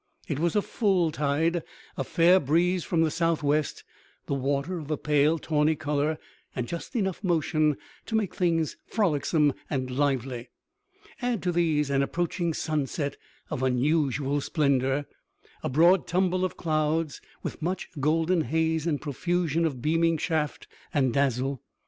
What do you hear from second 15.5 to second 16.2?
a broad